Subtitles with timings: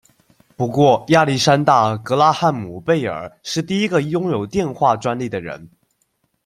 [0.57, 5.69] 不过亚历山大·格拉汉姆·贝尔是第一个拥有电话专利的人。